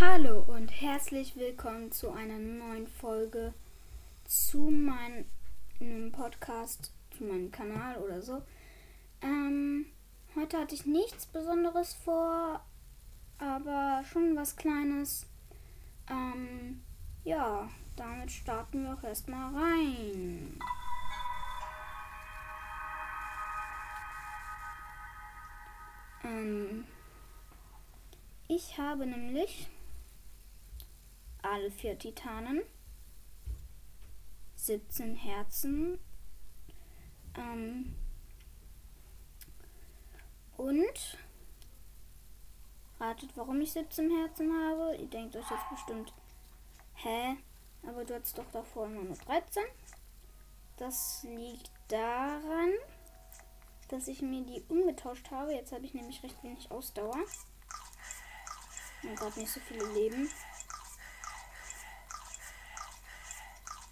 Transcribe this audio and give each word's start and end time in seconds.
Hallo 0.00 0.44
und 0.46 0.68
herzlich 0.68 1.34
willkommen 1.34 1.90
zu 1.90 2.12
einer 2.12 2.38
neuen 2.38 2.86
Folge 2.86 3.52
zu 4.24 4.70
meinem 4.70 6.12
Podcast, 6.12 6.92
zu 7.16 7.24
meinem 7.24 7.50
Kanal 7.50 7.96
oder 7.96 8.22
so. 8.22 8.40
Ähm, 9.22 9.86
heute 10.36 10.58
hatte 10.58 10.76
ich 10.76 10.86
nichts 10.86 11.26
Besonderes 11.26 11.94
vor, 11.94 12.64
aber 13.38 14.04
schon 14.04 14.36
was 14.36 14.54
Kleines. 14.54 15.26
Ähm, 16.08 16.80
ja, 17.24 17.68
damit 17.96 18.30
starten 18.30 18.84
wir 18.84 18.94
auch 18.94 19.02
erstmal 19.02 19.52
rein. 19.52 20.60
Ähm, 26.22 26.84
ich 28.46 28.78
habe 28.78 29.04
nämlich 29.04 29.68
alle 31.42 31.70
vier 31.70 31.98
Titanen, 31.98 32.62
17 34.56 35.14
Herzen 35.14 35.98
ähm, 37.36 37.94
und 40.56 41.18
ratet, 43.00 43.30
warum 43.36 43.60
ich 43.60 43.72
17 43.72 44.10
Herzen 44.10 44.52
habe. 44.52 44.96
Ihr 44.96 45.06
denkt 45.06 45.36
euch 45.36 45.50
jetzt 45.50 45.70
bestimmt, 45.70 46.12
hä? 46.94 47.36
Aber 47.86 48.04
du 48.04 48.14
hattest 48.14 48.36
doch 48.36 48.50
davor 48.52 48.86
immer 48.86 49.04
nur 49.04 49.16
13. 49.16 49.62
Das 50.76 51.22
liegt 51.24 51.70
daran, 51.88 52.72
dass 53.88 54.08
ich 54.08 54.22
mir 54.22 54.44
die 54.44 54.62
umgetauscht 54.68 55.30
habe. 55.30 55.54
Jetzt 55.54 55.72
habe 55.72 55.84
ich 55.84 55.94
nämlich 55.94 56.22
recht 56.22 56.42
wenig 56.42 56.70
Ausdauer. 56.70 57.16
Und 59.02 59.16
gerade 59.16 59.38
nicht 59.38 59.52
so 59.52 59.60
viele 59.60 59.86
Leben. 59.92 60.28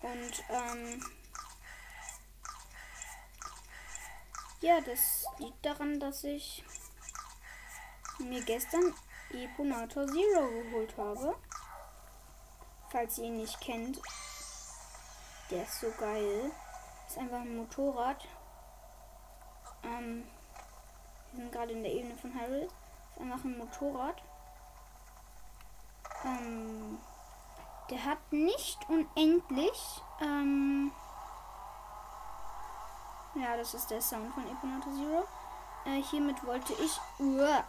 Und 0.07 0.45
ähm, 0.51 1.03
ja, 4.61 4.81
das 4.81 5.27
liegt 5.39 5.67
daran, 5.67 5.99
dass 5.99 6.23
ich 6.23 6.65
mir 8.21 8.43
gestern 8.45 8.95
Eponator 9.33 10.07
Zero 10.07 10.49
geholt 10.49 10.97
habe. 10.97 11.37
Falls 12.91 13.19
ihr 13.19 13.25
ihn 13.25 13.39
nicht 13.39 13.61
kennt, 13.61 14.01
der 15.51 15.65
ist 15.65 15.81
so 15.81 15.91
geil. 15.99 16.53
Ist 17.09 17.19
einfach 17.19 17.41
ein 17.41 17.57
Motorrad. 17.57 18.27
Ähm, 19.83 20.25
wir 21.33 21.41
sind 21.41 21.53
gerade 21.53 21.73
in 21.73 21.83
der 21.83 21.93
Ebene 21.93 22.17
von 22.17 22.33
Hyrule. 22.33 22.67
Ist 22.67 23.21
einfach 23.21 23.45
ein 23.45 23.59
Motorrad. 23.59 24.23
Ähm, 26.25 26.99
der 27.91 28.05
hat 28.05 28.33
nicht 28.33 28.79
unendlich. 28.89 30.03
Ähm, 30.21 30.93
ja, 33.35 33.57
das 33.57 33.75
ist 33.75 33.91
der 33.91 34.01
Sound 34.01 34.33
von 34.35 34.47
Eponato 34.47 34.91
Zero. 34.91 35.27
Äh, 35.85 36.03
hiermit 36.03 36.45
wollte 36.45 36.73
ich. 36.75 36.99
Uah, 37.19 37.65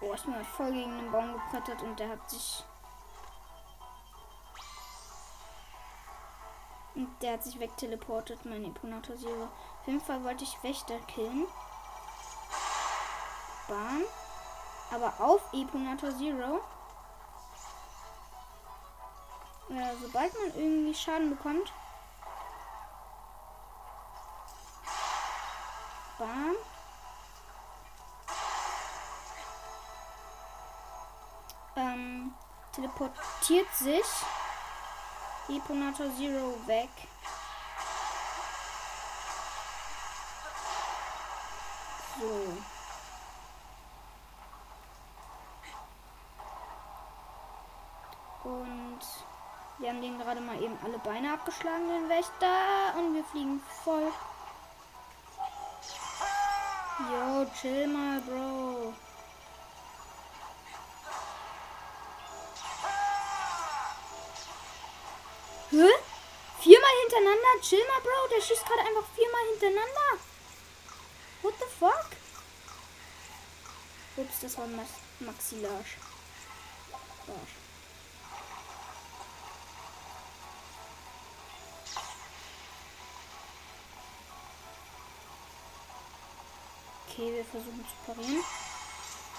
oh, 0.00 0.12
ich 0.14 0.22
bin 0.24 0.44
voll 0.44 0.72
gegen 0.72 0.98
den 0.98 1.10
Baum 1.10 1.32
gebrettert 1.32 1.82
und 1.82 1.98
der 1.98 2.10
hat 2.10 2.30
sich. 2.30 2.64
Und 6.94 7.10
der 7.22 7.32
hat 7.34 7.42
sich 7.42 7.58
wegteleportet, 7.58 8.44
mein 8.44 8.64
Eponator 8.64 9.16
Zero. 9.16 9.44
Auf 9.80 9.86
jeden 9.86 10.00
Fall 10.00 10.22
wollte 10.22 10.44
ich 10.44 10.62
Wächter 10.62 10.98
killen. 11.06 11.46
Bam. 13.66 14.02
Aber 14.92 15.12
auf 15.18 15.40
Eponator 15.52 16.16
Zero 16.16 16.60
ja, 19.68 19.90
sobald 20.00 20.32
man 20.34 20.54
irgendwie 20.54 20.94
Schaden 20.94 21.30
bekommt. 21.30 21.72
Bam. 26.18 26.54
Ähm, 31.76 32.34
teleportiert 32.72 33.74
sich 33.74 34.04
Eponator 35.48 36.06
Zero 36.16 36.54
weg. 36.66 36.88
So. 42.18 42.56
Und 48.48 49.00
wir 49.78 49.83
haben 49.94 50.02
den 50.02 50.18
gerade 50.18 50.40
mal 50.40 50.60
eben 50.60 50.76
alle 50.84 50.98
Beine 50.98 51.32
abgeschlagen, 51.32 51.88
den 51.88 52.08
Wächter. 52.08 52.98
Und 52.98 53.14
wir 53.14 53.24
fliegen 53.24 53.62
voll. 53.84 54.12
Yo, 57.10 57.46
chill 57.60 57.86
mal, 57.86 58.20
Bro. 58.22 58.94
Hä? 65.70 65.88
Viermal 66.60 66.90
hintereinander? 67.02 67.60
Chill 67.62 67.84
mal, 67.86 68.00
Bro. 68.00 68.28
Der 68.32 68.40
schießt 68.40 68.66
gerade 68.66 68.80
einfach 68.80 69.08
viermal 69.14 69.42
hintereinander. 69.52 70.24
What 71.42 71.54
the 71.58 71.66
fuck? 71.78 72.06
Ups, 74.16 74.40
das 74.40 74.58
war 74.58 74.66
Maxillage. 75.20 75.98
Arsch. 77.28 77.73
Okay, 87.14 87.32
wir 87.32 87.44
versuchen 87.44 87.86
zu 87.86 88.12
parieren. 88.12 88.42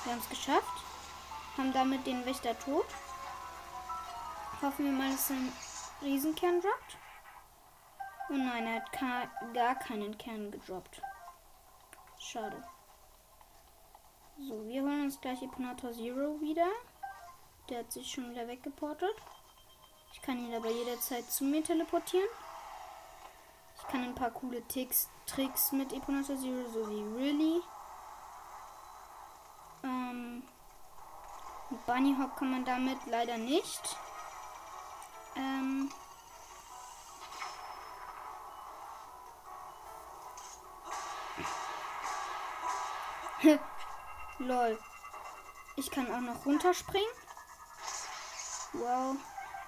Wir 0.03 0.13
haben 0.13 0.21
es 0.21 0.29
geschafft. 0.29 0.83
Haben 1.57 1.73
damit 1.73 2.07
den 2.07 2.25
Wächter 2.25 2.57
tot. 2.57 2.85
Hoffen 4.61 4.85
wir 4.85 4.91
mal, 4.93 5.11
dass 5.11 5.29
ein 5.29 5.51
Riesenkern 6.01 6.61
droppt. 6.61 6.97
Oh 8.29 8.33
nein, 8.33 8.65
er 8.65 8.75
hat 8.75 9.53
gar 9.53 9.75
keinen 9.75 10.17
Kern 10.17 10.51
gedroppt. 10.51 11.01
Schade. 12.17 12.63
So, 14.39 14.65
wir 14.65 14.81
holen 14.81 15.03
uns 15.03 15.19
gleich 15.19 15.43
Eponator 15.43 15.91
Zero 15.91 16.39
wieder. 16.39 16.69
Der 17.69 17.79
hat 17.79 17.91
sich 17.91 18.09
schon 18.09 18.31
wieder 18.31 18.47
weggeportet. 18.47 19.15
Ich 20.13 20.21
kann 20.21 20.39
ihn 20.39 20.55
aber 20.55 20.71
jederzeit 20.71 21.29
zu 21.29 21.43
mir 21.43 21.61
teleportieren. 21.61 22.29
Ich 23.85 23.91
kann 23.91 24.03
ein 24.03 24.15
paar 24.15 24.31
coole 24.31 24.61
Ticks, 24.67 25.09
Tricks 25.27 25.71
mit 25.71 25.93
Eponator 25.93 26.37
Zero, 26.37 26.67
so 26.73 26.89
wie 26.89 27.03
Really. 27.15 27.61
Ähm, 29.83 30.43
Bunny 31.85 32.15
Hop 32.19 32.35
kann 32.35 32.51
man 32.51 32.65
damit 32.65 32.97
leider 33.05 33.37
nicht. 33.37 33.95
Ähm, 35.35 35.91
Lol. 44.39 44.79
Ich 45.75 45.91
kann 45.91 46.11
auch 46.11 46.21
noch 46.21 46.45
runterspringen. 46.45 47.07
Wow. 48.73 49.15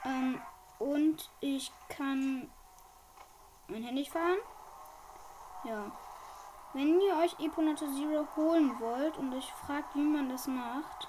Ähm, 0.05 0.41
und 0.79 1.29
ich 1.41 1.71
kann 1.89 2.49
mein 3.67 3.83
Handy 3.83 4.05
fahren. 4.05 4.39
Ja. 5.63 5.91
Wenn 6.73 6.99
ihr 7.01 7.17
euch 7.17 7.39
Eponato 7.39 7.85
Zero 7.87 8.27
holen 8.35 8.79
wollt 8.79 9.17
und 9.17 9.33
euch 9.33 9.51
fragt, 9.65 9.95
wie 9.95 10.01
man 10.01 10.29
das 10.29 10.47
macht, 10.47 11.07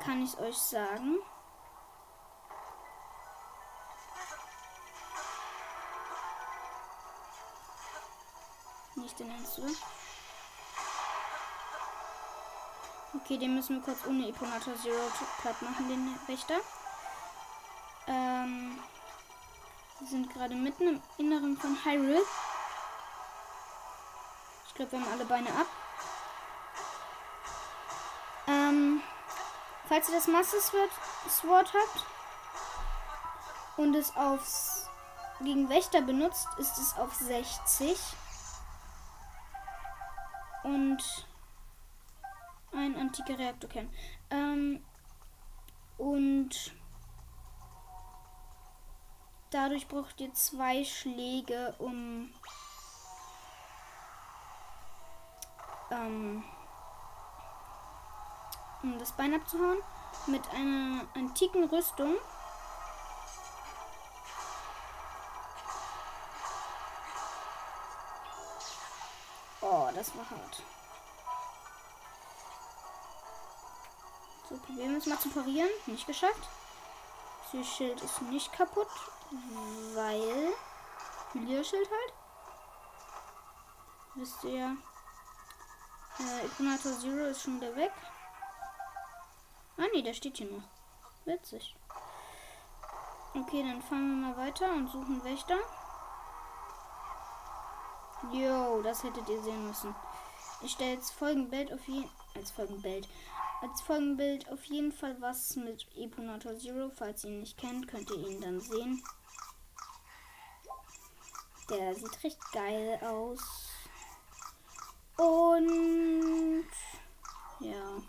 kann 0.00 0.22
ich 0.22 0.38
euch 0.38 0.56
sagen. 0.56 1.18
Nicht 8.96 9.18
den 9.18 9.30
Ernst, 9.30 9.60
Okay, 13.14 13.36
den 13.36 13.54
müssen 13.54 13.76
wir 13.76 13.82
kurz 13.82 14.06
ohne 14.06 14.28
Eponator 14.28 14.74
Zero 14.76 14.96
platt 15.40 15.60
machen, 15.62 15.88
den 15.88 16.18
Wächter. 16.26 16.60
Ähm, 18.06 18.78
wir 20.02 20.08
sind 20.08 20.32
gerade 20.34 20.56
mitten 20.56 20.88
im 20.88 21.02
Inneren 21.16 21.56
von 21.56 21.76
Hyrule. 21.84 22.20
Ich 24.66 24.74
glaube, 24.74 24.90
wir 24.92 25.00
haben 25.00 25.12
alle 25.12 25.24
Beine 25.24 25.48
ab. 25.50 25.66
Ähm, 28.48 29.00
falls 29.88 30.08
ihr 30.08 30.16
das 30.16 30.26
Master 30.26 30.58
Sword 30.60 31.72
habt 31.72 32.06
und 33.76 33.94
es 33.94 34.16
aufs 34.16 34.90
gegen 35.40 35.68
Wächter 35.68 36.02
benutzt, 36.02 36.48
ist 36.58 36.78
es 36.78 36.96
auf 36.96 37.14
60. 37.14 37.96
Und 40.64 41.26
ein 42.72 42.96
antiker 42.96 43.38
Reaktorkern. 43.38 43.88
Ähm, 44.30 44.84
und 45.96 46.72
dadurch 49.52 49.86
braucht 49.86 50.20
ihr 50.20 50.32
zwei 50.34 50.84
Schläge, 50.84 51.74
um 51.78 52.32
ähm, 55.90 56.42
um 58.82 58.98
das 58.98 59.12
Bein 59.12 59.34
abzuhauen. 59.34 59.78
Mit 60.26 60.42
einer 60.50 61.04
antiken 61.14 61.64
Rüstung. 61.64 62.14
Oh, 69.60 69.88
das 69.94 70.16
war 70.16 70.28
hart. 70.28 70.62
So, 74.48 74.56
probieren 74.58 74.90
wir 74.90 74.98
es 74.98 75.06
mal 75.06 75.18
zu 75.18 75.30
parieren. 75.30 75.70
Nicht 75.86 76.06
geschafft. 76.06 76.48
Schild 77.62 78.00
ist 78.00 78.22
nicht 78.22 78.52
kaputt, 78.52 78.88
weil 79.94 80.52
Hylia-Schild 81.32 81.88
halt. 81.90 82.12
Wisst 84.14 84.42
ihr. 84.44 84.76
Äh, 86.18 86.46
Equinator 86.46 86.92
Zero 86.92 87.26
ist 87.26 87.42
schon 87.42 87.60
wieder 87.60 87.74
weg. 87.76 87.92
Ah 89.76 89.84
nee, 89.92 90.02
der 90.02 90.14
steht 90.14 90.38
hier 90.38 90.50
noch. 90.50 90.62
Witzig. 91.24 91.76
Okay, 93.34 93.62
dann 93.62 93.82
fahren 93.82 94.20
wir 94.20 94.28
mal 94.28 94.36
weiter 94.36 94.72
und 94.72 94.90
suchen 94.90 95.22
Wächter. 95.24 95.58
Jo, 98.32 98.82
das 98.82 99.02
hättet 99.02 99.28
ihr 99.28 99.42
sehen 99.42 99.66
müssen. 99.66 99.94
Ich 100.62 100.72
stelle 100.72 100.92
jetzt 100.94 101.12
Folgenbild 101.12 101.72
auf 101.72 101.86
jeden 101.88 102.10
als 102.34 102.50
Folgenbild. 102.50 103.08
Als 103.62 103.80
Folgenbild 103.80 104.50
auf 104.50 104.64
jeden 104.64 104.90
Fall 104.90 105.16
was 105.20 105.54
mit 105.54 105.86
Eponator 105.96 106.58
Zero. 106.58 106.90
Falls 106.90 107.22
ihr 107.22 107.30
ihn 107.30 107.40
nicht 107.40 107.56
kennt, 107.56 107.86
könnt 107.86 108.10
ihr 108.10 108.28
ihn 108.28 108.40
dann 108.40 108.60
sehen. 108.60 109.00
Der 111.70 111.94
sieht 111.94 112.24
recht 112.24 112.40
geil 112.52 112.98
aus. 113.02 113.40
Und 115.16 116.66
ja. 117.60 118.02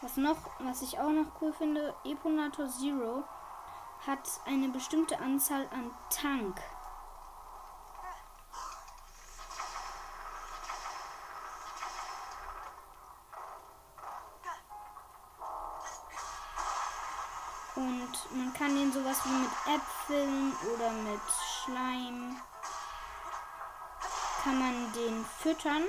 Was 0.00 0.16
noch, 0.16 0.58
was 0.60 0.80
ich 0.80 0.98
auch 0.98 1.10
noch 1.10 1.40
cool 1.42 1.52
finde, 1.52 1.94
Eponator 2.04 2.66
Zero 2.70 3.24
hat 4.06 4.26
eine 4.46 4.70
bestimmte 4.70 5.18
Anzahl 5.20 5.68
an 5.68 5.90
Tank. 6.10 6.58
Sowas 19.12 19.24
wie 19.24 19.30
mit 19.30 19.50
Äpfeln 19.66 20.56
oder 20.74 20.90
mit 20.90 21.20
Schleim 21.30 22.36
kann 24.42 24.58
man 24.58 24.92
den 24.92 25.24
füttern. 25.24 25.84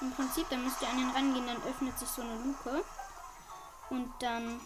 Im 0.00 0.12
Prinzip, 0.12 0.48
dann 0.50 0.64
müsst 0.64 0.80
ihr 0.82 0.88
an 0.88 0.98
den 0.98 1.10
rangehen, 1.10 1.46
dann 1.46 1.62
öffnet 1.64 1.98
sich 1.98 2.08
so 2.08 2.22
eine 2.22 2.36
Luke. 2.36 2.84
Und 3.90 4.12
dann 4.20 4.60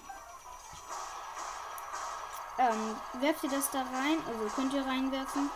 ähm, 2.59 2.97
werft 3.21 3.45
ihr 3.45 3.51
das 3.51 3.71
da 3.71 3.81
rein, 3.81 4.19
also 4.27 4.47
könnt 4.55 4.75
ihr 4.75 4.85
reinwerfen. 4.85 5.51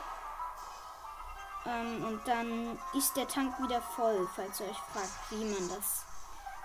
Ähm, 1.66 2.04
und 2.04 2.26
dann 2.26 2.78
ist 2.94 3.16
der 3.16 3.28
Tank 3.28 3.58
wieder 3.60 3.82
voll, 3.82 4.28
falls 4.34 4.60
ihr 4.60 4.68
euch 4.68 4.80
fragt, 4.92 5.30
wie 5.30 5.44
man 5.44 5.68
das 5.68 6.06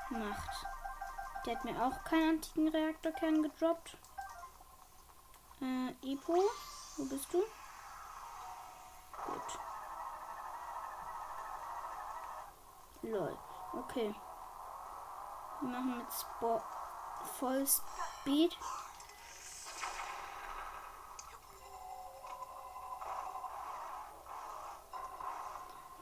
macht. 0.09 0.65
Der 1.45 1.55
hat 1.55 1.65
mir 1.65 1.83
auch 1.83 2.03
keinen 2.05 2.35
antiken 2.35 2.67
Reaktorkern 2.69 3.43
gedroppt. 3.43 3.97
Äh, 5.61 6.13
Epo, 6.13 6.33
wo 6.97 7.05
bist 7.05 7.31
du? 7.31 7.43
Gut. 9.25 9.59
Lol. 13.03 13.37
Okay. 13.73 14.15
Wir 15.59 15.69
machen 15.69 15.97
mit 15.99 16.11
Sport 16.11 16.63
voll 17.37 17.65
Speed. 17.67 18.57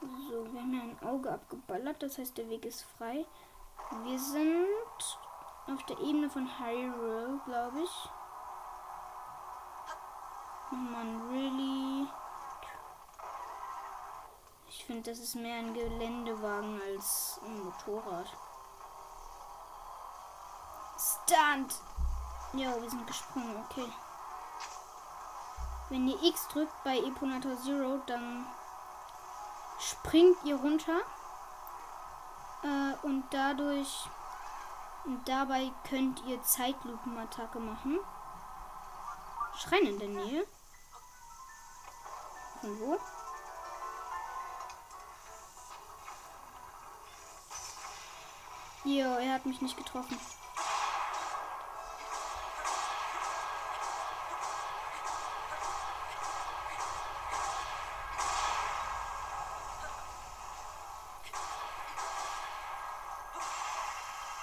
So, 0.00 0.52
wir 0.52 0.60
haben 0.62 0.72
ja 0.72 0.80
ein 0.80 1.02
Auge 1.06 1.30
abgeballert, 1.30 2.02
das 2.02 2.16
heißt 2.16 2.38
der 2.38 2.48
Weg 2.48 2.64
ist 2.64 2.86
frei. 2.96 3.26
Wir 4.04 4.18
sind 4.18 5.18
auf 5.66 5.82
der 5.86 5.98
Ebene 5.98 6.30
von 6.30 6.48
Hyrule, 6.58 7.40
glaube 7.44 7.82
ich. 7.82 8.10
Nochmal 10.70 11.02
ein 11.02 11.28
Really. 11.30 12.08
Ich 14.68 14.84
finde, 14.84 15.10
das 15.10 15.18
ist 15.18 15.34
mehr 15.34 15.58
ein 15.58 15.74
Geländewagen 15.74 16.80
als 16.80 17.40
ein 17.44 17.64
Motorrad. 17.64 18.26
Stunt! 20.96 21.74
Ja, 22.52 22.80
wir 22.80 22.88
sind 22.88 23.06
gesprungen, 23.06 23.64
okay. 23.64 23.86
Wenn 25.88 26.06
ihr 26.06 26.22
X 26.22 26.46
drückt 26.48 26.84
bei 26.84 26.98
Eponator 26.98 27.56
Zero, 27.60 28.00
dann 28.06 28.46
springt 29.80 30.36
ihr 30.44 30.56
runter. 30.56 31.00
Äh, 32.62 33.06
und 33.06 33.24
dadurch. 33.30 34.08
Und 35.04 35.28
dabei 35.28 35.72
könnt 35.88 36.22
ihr 36.26 36.40
Zeitlupenattacke 36.42 37.58
machen. 37.58 37.98
Schreien 39.56 39.86
in 39.86 39.98
der 39.98 40.08
Nähe. 40.08 40.46
Wo? 42.62 42.98
Jo, 48.84 49.16
er 49.16 49.34
hat 49.34 49.46
mich 49.46 49.62
nicht 49.62 49.76
getroffen. 49.78 50.18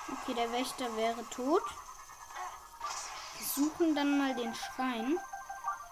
Okay, 0.09 0.33
der 0.33 0.51
Wächter 0.51 0.95
wäre 0.95 1.23
tot. 1.29 1.61
Wir 3.37 3.45
suchen 3.45 3.93
dann 3.95 4.17
mal 4.17 4.35
den 4.35 4.55
Schrein. 4.55 5.19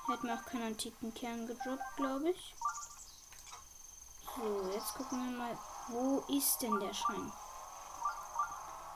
Hat 0.08 0.24
mir 0.24 0.34
auch 0.34 0.46
keinen 0.46 0.68
antiken 0.68 1.14
Kern 1.14 1.48
gedroppt, 1.48 1.96
glaube 1.98 2.30
ich. 2.30 2.56
So, 4.36 4.70
jetzt 4.72 4.94
gucken 4.96 5.24
wir 5.26 5.38
mal, 5.38 5.58
wo 5.88 6.20
ist 6.28 6.62
denn 6.62 6.80
der 6.80 6.94
Schrein? 6.94 7.32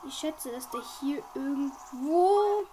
Ich 0.06 0.14
schätze, 0.14 0.50
dass 0.52 0.70
der 0.70 0.82
hier 1.00 1.22
irgendwo. 1.34 2.64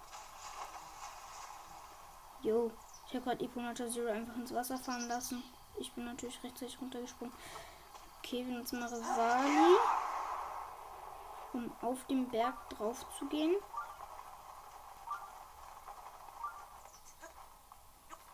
Jo, 2.42 2.72
ich 3.08 3.16
habe 3.16 3.26
gerade 3.26 3.44
Eponator 3.44 3.90
Zero 3.90 4.12
einfach 4.12 4.36
ins 4.36 4.54
Wasser 4.54 4.78
fahren 4.78 5.08
lassen. 5.08 5.44
Ich 5.78 5.92
bin 5.94 6.06
natürlich 6.06 6.42
rechtzeitig 6.44 6.80
runtergesprungen. 6.80 7.34
Okay, 8.20 8.46
wir 8.46 8.58
nutzen 8.58 8.80
mal 8.80 8.88
Rivali, 8.88 9.78
um 11.54 11.72
auf 11.82 12.06
dem 12.06 12.28
Berg 12.30 12.70
drauf 12.70 13.06
zu 13.18 13.26
gehen. 13.28 13.56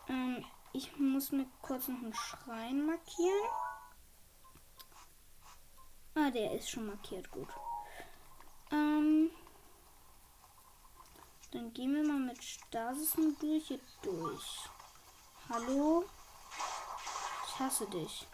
Ähm, 0.08 0.44
ich 0.72 0.96
muss 0.98 1.32
mir 1.32 1.46
kurz 1.62 1.88
noch 1.88 1.98
einen 1.98 2.14
Schrein 2.14 2.86
markieren. 2.86 3.48
Ah, 6.14 6.30
der 6.30 6.52
ist 6.52 6.70
schon 6.70 6.86
markiert, 6.86 7.30
gut. 7.30 7.48
Ähm, 8.70 9.30
dann 11.52 11.72
gehen 11.72 11.94
wir 11.94 12.04
mal 12.04 12.18
mit 12.18 12.42
Stasis-Modul 12.42 13.60
hier 13.60 13.80
durch. 14.02 14.68
Hallo? 15.48 16.04
Ich 17.46 17.58
hasse 17.60 17.86
dich. 17.86 18.26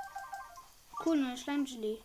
Cool, 1.05 1.17
neue 1.17 1.37
Schleimgelee. 1.37 2.03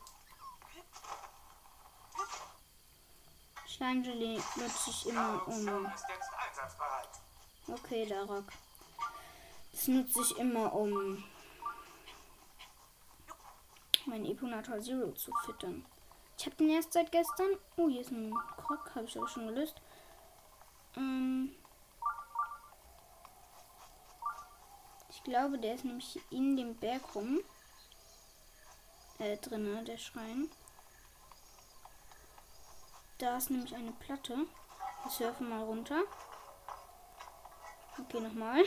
Schleimgelee 3.65 4.41
nutze 4.55 4.89
ich 4.89 5.07
immer 5.07 5.45
um. 5.47 5.91
Okay, 7.67 8.05
Darak. 8.05 8.45
Das 9.75 9.89
nutze 9.89 10.21
ich 10.21 10.37
immer 10.37 10.73
um 10.73 11.21
mein 14.05 14.23
Eponator 14.23 14.79
Zero 14.79 15.11
zu 15.11 15.33
füttern. 15.43 15.85
Ich 16.37 16.45
habe 16.45 16.55
den 16.55 16.69
erst 16.69 16.93
seit 16.93 17.11
gestern. 17.11 17.49
Oh, 17.75 17.89
hier 17.89 17.99
ist 17.99 18.11
ein 18.11 18.33
Krog. 18.55 18.95
Habe 18.95 19.05
ich 19.05 19.17
aber 19.17 19.27
schon 19.27 19.47
gelöst. 19.47 19.75
Ähm 20.95 21.53
ich 25.09 25.21
glaube, 25.23 25.59
der 25.59 25.75
ist 25.75 25.83
nämlich 25.83 26.21
in 26.29 26.55
dem 26.55 26.77
Berg 26.77 27.01
rum. 27.13 27.41
Äh, 29.19 29.35
drinnen, 29.35 29.83
der 29.83 29.97
Schrein. 29.97 30.49
Da 33.17 33.35
ist 33.35 33.49
nämlich 33.49 33.75
eine 33.75 33.91
Platte. 33.91 34.37
Wir 35.03 35.11
surfen 35.11 35.49
mal 35.49 35.63
runter. 35.63 36.01
Okay, 37.99 38.21
nochmal. 38.21 38.63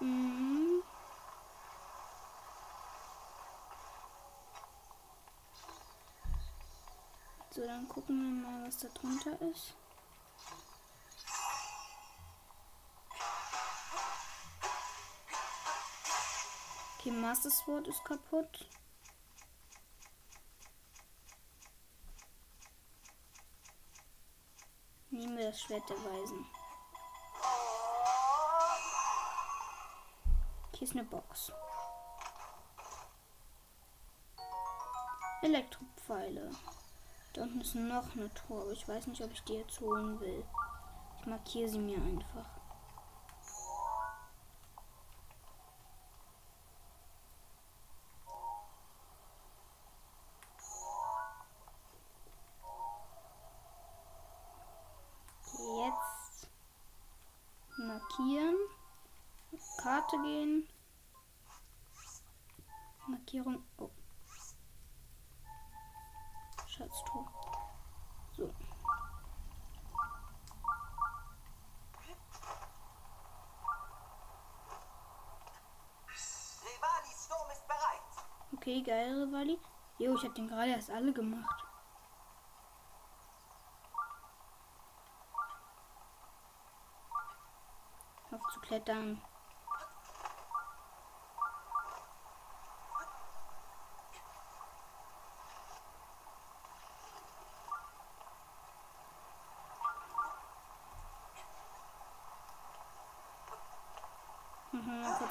Mhm. 0.00 0.82
So, 7.50 7.64
dann 7.64 7.88
gucken 7.88 8.16
wir 8.20 8.48
mal, 8.48 8.66
was 8.66 8.78
da 8.78 8.88
drunter 8.88 9.40
ist. 9.42 9.74
Okay, 16.98 17.12
Master 17.12 17.50
Sword 17.50 17.86
ist 17.86 18.02
kaputt. 18.04 18.66
Nehmen 25.10 25.36
wir 25.36 25.50
das 25.50 25.60
Schwert 25.60 25.88
der 25.88 25.96
Weisen. 25.98 26.44
Hier 30.84 30.90
ist 30.90 30.98
eine 30.98 31.08
Box. 31.08 31.50
Elektropfeile. 35.40 36.50
Da 37.32 37.42
unten 37.44 37.62
ist 37.62 37.74
noch 37.74 38.14
eine 38.14 38.28
Tor, 38.34 38.60
aber 38.60 38.72
ich 38.72 38.86
weiß 38.86 39.06
nicht, 39.06 39.22
ob 39.22 39.32
ich 39.32 39.42
die 39.44 39.54
jetzt 39.54 39.80
holen 39.80 40.20
will. 40.20 40.44
Ich 41.20 41.24
markiere 41.24 41.70
sie 41.70 41.78
mir 41.78 41.96
einfach. 41.96 42.44
Jetzt 55.56 56.50
markieren. 57.78 58.63
Karte 59.84 60.16
gehen. 60.22 60.66
Markierung. 63.06 63.62
Oh. 63.76 63.90
Schatztor. 66.66 67.26
So. 68.34 68.50
Okay, 78.52 78.82
geil, 78.82 79.22
Rivali. 79.22 79.58
Jo, 79.98 80.14
ich 80.14 80.24
hab 80.24 80.34
den 80.34 80.48
gerade 80.48 80.70
erst 80.70 80.90
alle 80.90 81.12
gemacht. 81.12 81.62
Auf 88.30 88.40
zu 88.54 88.60
klettern. 88.60 89.20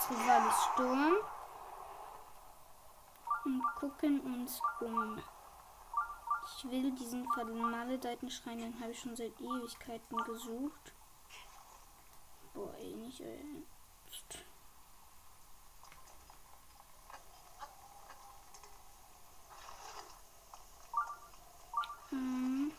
Kurz 0.03 0.19
Rivalis 0.19 0.63
Sturm. 0.74 1.13
Und 3.45 3.63
gucken 3.75 4.19
uns 4.22 4.62
um. 4.81 5.22
Ich 6.57 6.69
will 6.69 6.91
diesen 6.91 7.25
vermaledeiten 7.31 8.29
Schrein, 8.29 8.57
den 8.57 8.79
habe 8.81 8.91
ich 8.91 9.00
schon 9.00 9.15
seit 9.15 9.39
Ewigkeiten 9.39 10.17
gesucht. 10.25 10.93
Boah, 12.53 12.74
ey, 12.75 12.95
nicht 12.95 13.22
ernst. 13.22 14.45
Hm. 22.10 22.72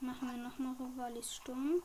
Machen 0.00 0.30
wir 0.30 0.36
nochmal 0.36 0.74
Rivalis 0.78 1.34
Sturm. 1.34 1.82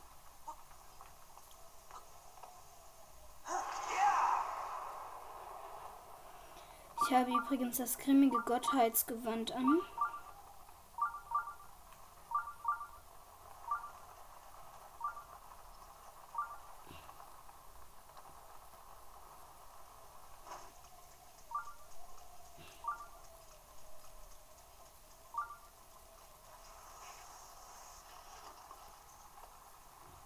Ich 7.09 7.13
habe 7.13 7.31
übrigens 7.31 7.77
das 7.77 7.97
grimmige 7.97 8.37
Gottheitsgewand 8.41 9.53
an. 9.53 9.79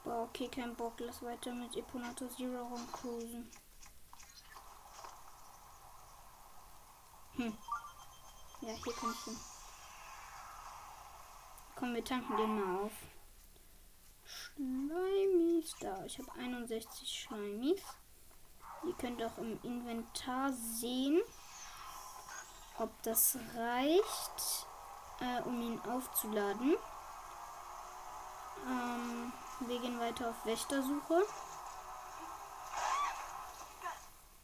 Okay, 0.03 0.47
kein 0.47 0.75
Bock. 0.75 0.93
Lass 0.97 1.21
weiter 1.21 1.53
mit 1.53 1.77
Eponato 1.77 2.27
Zero 2.27 2.63
rumcruisen. 2.63 3.51
Hm. 7.41 7.57
Ja, 8.61 8.73
hier 8.83 8.93
kann 8.93 9.11
ich 9.11 9.23
hin. 9.23 9.37
Komm, 11.75 11.95
wir 11.95 12.05
tanken 12.05 12.37
den 12.37 12.59
mal 12.59 12.85
auf. 12.85 12.91
Schleimis 14.23 15.75
da. 15.79 16.05
Ich 16.05 16.19
habe 16.19 16.31
61 16.33 17.09
Schleimis. 17.09 17.81
Ihr 18.83 18.93
könnt 18.93 19.23
auch 19.23 19.39
im 19.39 19.59
Inventar 19.63 20.53
sehen, 20.53 21.19
ob 22.77 22.91
das 23.01 23.39
reicht, 23.55 24.67
äh, 25.19 25.41
um 25.41 25.59
ihn 25.61 25.79
aufzuladen. 25.81 26.75
Ähm, 28.67 29.33
wir 29.61 29.79
gehen 29.79 29.99
weiter 29.99 30.29
auf 30.29 30.45
Wächtersuche. 30.45 31.23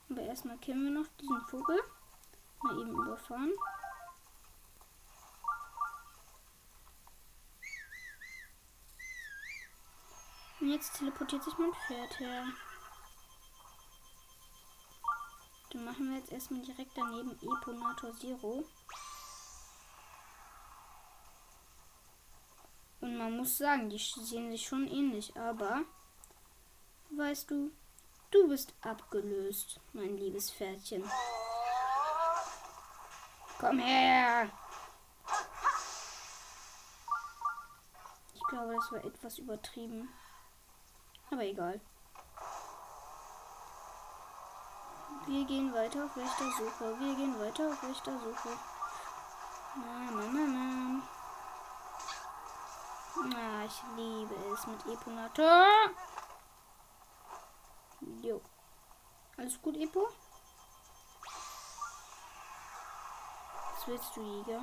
Aber 0.10 0.22
erstmal 0.22 0.58
kennen 0.58 0.86
wir 0.86 1.00
noch 1.02 1.08
diesen 1.20 1.42
Vogel. 1.42 1.80
Mal 2.64 2.80
eben 2.80 2.92
überfahren. 2.92 3.54
Und 10.60 10.70
jetzt 10.70 10.98
teleportiert 10.98 11.44
sich 11.44 11.58
mein 11.58 11.72
Pferd 11.74 12.20
her. 12.20 12.46
Dann 15.72 15.86
machen 15.86 16.10
wir 16.10 16.18
jetzt 16.18 16.32
erstmal 16.32 16.62
direkt 16.62 16.92
daneben 16.96 17.32
Eponator 17.32 18.14
Zero. 18.18 18.66
Und 23.00 23.18
man 23.18 23.38
muss 23.38 23.58
sagen, 23.58 23.90
die 23.90 23.98
sehen 23.98 24.52
sich 24.52 24.68
schon 24.68 24.88
ähnlich, 24.88 25.36
aber 25.38 25.84
weißt 27.12 27.52
du, 27.52 27.72
du 28.32 28.48
bist 28.50 28.74
abgelöst, 28.82 29.80
mein 29.94 30.18
liebes 30.18 30.52
Pferdchen. 30.52 31.04
Komm 33.60 33.80
her! 33.80 34.50
Ich 38.34 38.44
glaube, 38.50 38.76
das 38.76 38.92
war 38.92 39.04
etwas 39.04 39.38
übertrieben. 39.40 40.10
Aber 41.32 41.44
egal. 41.44 41.82
Wir 45.26 45.46
gehen 45.46 45.74
weiter 45.74 46.06
auf 46.06 46.16
Wächtersuche. 46.16 47.00
Wir 47.00 47.16
gehen 47.16 47.40
weiter 47.40 47.68
auf 47.68 47.84
Wächtersuche. 47.84 48.50
Na, 49.76 50.12
na, 50.12 50.24
na, 50.32 50.46
na. 50.48 51.02
Na, 53.30 53.66
ich 53.66 53.84
liebe 53.96 54.36
es 54.54 54.68
mit 54.68 54.86
Eponator. 54.86 55.66
Jo. 58.22 58.42
Alles 59.36 59.62
gut, 59.62 59.76
Epo? 59.78 60.08
Was 63.88 63.94
willst 63.94 64.18
du, 64.18 64.22
Jäger? 64.22 64.62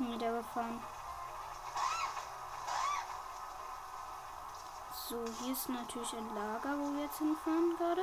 Niedergefahren. 0.00 0.95
Ist 5.56 5.70
natürlich 5.70 6.12
ein 6.12 6.34
Lager, 6.34 6.78
wo 6.78 6.92
wir 6.94 7.04
jetzt 7.04 7.16
hinfahren 7.16 7.76
gerade. 7.78 8.02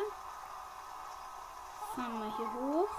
fahren 1.94 2.20
mal 2.20 2.36
hier 2.36 2.52
hoch. 2.52 2.90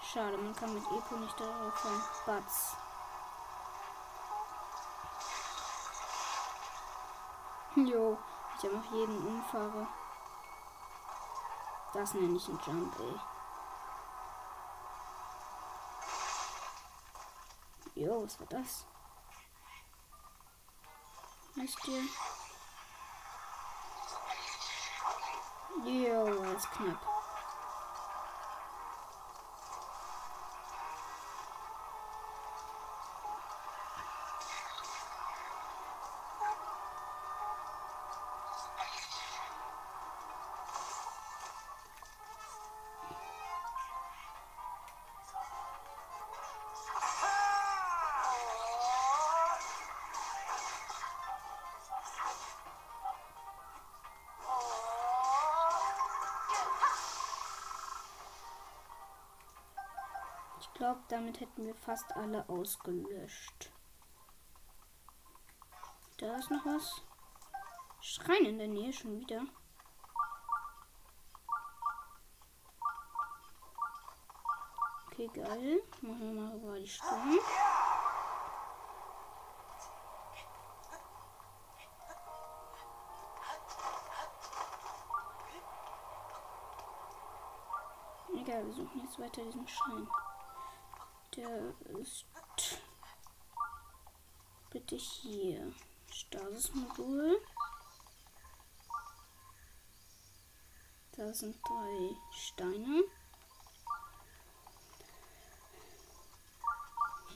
Schade, 0.00 0.36
man 0.38 0.54
kann 0.54 0.72
mit 0.72 0.84
Epo 0.84 1.16
nicht 1.16 1.40
darauf 1.40 1.74
fahren. 1.74 2.02
Batz. 2.26 2.76
Jo, 7.74 8.16
ich 8.56 8.70
einfach 8.70 8.92
jeden 8.92 9.26
umfahre. 9.26 9.88
Das 11.92 12.14
nenne 12.14 12.36
ich 12.36 12.48
ein 12.48 12.60
Jump, 12.64 12.96
ey. 13.00 13.20
Jo, 18.04 18.22
was 18.22 18.38
war 18.38 18.46
das? 18.46 18.86
Wisst 21.56 21.88
ihr? 21.88 22.02
Jo, 25.84 26.24
ist 26.56 26.70
knapp. 26.70 27.23
Glaube, 60.74 61.00
damit 61.08 61.40
hätten 61.40 61.66
wir 61.66 61.74
fast 61.74 62.14
alle 62.16 62.48
ausgelöscht. 62.48 63.72
Da 66.18 66.36
ist 66.36 66.50
noch 66.50 66.64
was. 66.66 67.02
Schrein 68.00 68.44
in 68.44 68.58
der 68.58 68.68
Nähe 68.68 68.92
schon 68.92 69.18
wieder. 69.18 69.42
Okay, 75.06 75.30
geil. 75.32 75.82
Machen 76.02 76.34
wir 76.34 76.42
mal 76.42 76.56
über 76.56 76.78
die 76.78 76.88
Sturm. 76.88 77.38
Egal, 88.36 88.66
wir 88.66 88.72
suchen 88.72 89.00
jetzt 89.02 89.18
weiter 89.18 89.42
diesen 89.44 89.66
Schrein. 89.66 90.08
Der 91.36 91.74
ist 92.00 92.26
bitte 94.70 94.94
hier. 94.94 95.72
Stasis-Modul. 96.12 97.40
Da 101.16 101.34
sind 101.34 101.56
drei 101.66 102.16
Steine. 102.32 103.02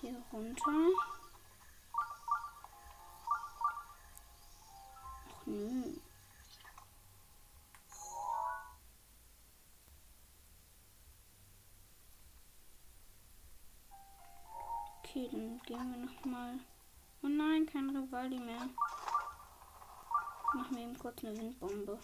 Hier 0.01 0.23
runter. 0.33 0.91
Ach 5.29 5.47
nö. 5.47 5.99
Okay, 15.09 15.27
dann 15.33 15.59
gehen 15.63 15.91
wir 15.91 16.05
noch 16.05 16.25
mal. 16.27 16.59
Oh 17.23 17.29
nein, 17.29 17.65
kein 17.65 17.89
Rivali 17.97 18.39
mehr. 18.39 18.69
Machen 20.53 20.77
wir 20.77 20.83
eben 20.83 20.99
kurz 20.99 21.25
eine 21.25 21.35
Windbombe. 21.35 21.99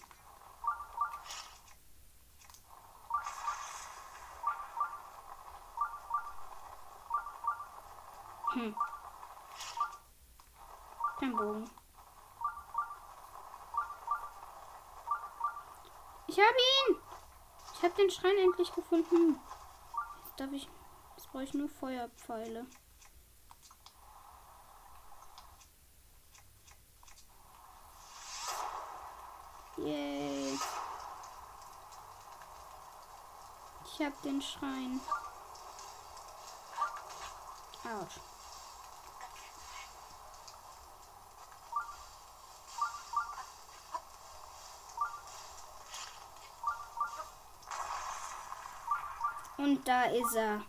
Hm. 8.53 8.75
Kein 11.19 11.37
Bogen. 11.37 11.71
Ich 16.27 16.39
habe 16.39 16.57
ihn! 16.89 16.97
Ich 17.75 17.83
habe 17.83 17.95
den 17.97 18.11
Schrein 18.11 18.39
endlich 18.39 18.75
gefunden. 18.75 19.39
Jetzt 20.25 20.41
darf 20.41 20.53
ich. 20.53 20.71
Jetzt 21.17 21.31
brauche 21.31 21.45
ich 21.45 21.53
nur 21.53 21.69
Feuerpfeile. 21.69 22.67
Yay. 29.77 30.59
Ich 33.85 34.07
hab 34.07 34.14
den 34.25 34.41
Schrein. 34.41 35.01
Autsch. 37.85 38.21
Und 49.59 49.87
da 49.87 50.05
ist 50.05 50.35
er. 50.35 50.63